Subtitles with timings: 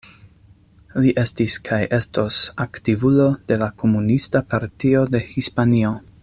[1.03, 5.95] Li estis kaj estos aktivulo de la Komunista Partio de Hispanio.